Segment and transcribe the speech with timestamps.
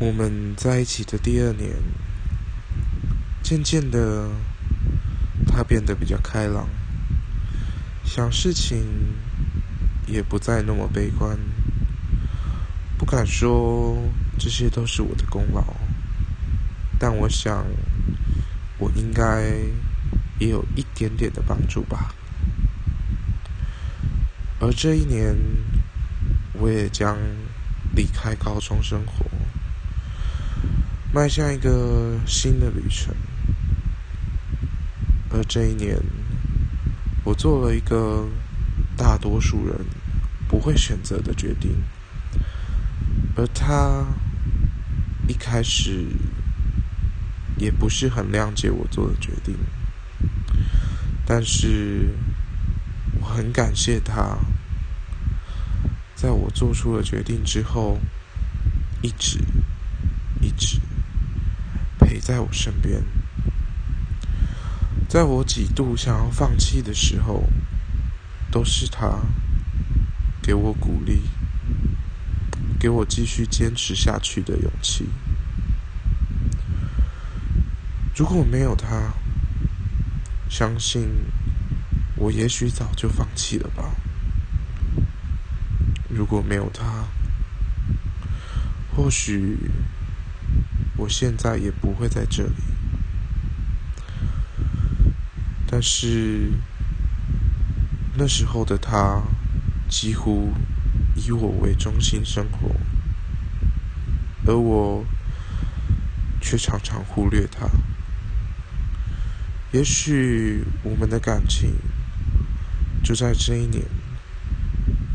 [0.00, 1.76] 我们在一起的第二年，
[3.42, 4.30] 渐渐的，
[5.46, 6.66] 他变得比较开朗，
[8.02, 8.82] 想事情
[10.06, 11.38] 也不再那么悲观。
[12.96, 13.98] 不敢说
[14.38, 15.62] 这些都是我的功劳，
[16.98, 17.66] 但我想，
[18.78, 19.52] 我应该
[20.38, 22.14] 也有一点点的帮助吧。
[24.60, 25.36] 而这一年，
[26.54, 27.18] 我也将
[27.94, 29.26] 离开高中生活。
[31.12, 33.12] 迈向一个新的旅程，
[35.28, 36.00] 而这一年，
[37.24, 38.28] 我做了一个
[38.96, 39.76] 大多数人
[40.48, 41.82] 不会选择的决定，
[43.34, 44.06] 而他
[45.26, 46.06] 一开始
[47.56, 49.56] 也不是很谅解我做的决定，
[51.26, 52.14] 但是
[53.20, 54.38] 我很感谢他，
[56.14, 57.98] 在我做出了决定之后，
[59.02, 59.40] 一直
[60.40, 60.80] 一直。
[62.00, 63.04] 陪在我身边，
[65.08, 67.44] 在我几度想要放弃的时候，
[68.50, 69.20] 都是他
[70.42, 71.22] 给我鼓励，
[72.78, 75.08] 给我继续坚持下去的勇气。
[78.16, 79.12] 如果没有他，
[80.48, 81.08] 相信
[82.16, 83.94] 我也许早就放弃了吧。
[86.08, 87.04] 如果没有他，
[88.94, 89.56] 或许……
[91.00, 92.62] 我现在也不会在这里，
[95.66, 96.52] 但是
[98.16, 99.22] 那时候的他
[99.88, 100.52] 几乎
[101.16, 102.76] 以我为中心生活，
[104.46, 105.06] 而我
[106.38, 107.66] 却常常忽略他。
[109.72, 111.76] 也许我们的感情
[113.02, 113.86] 就在这一年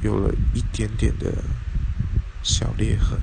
[0.00, 1.42] 有了一点点的
[2.40, 3.20] 小裂痕。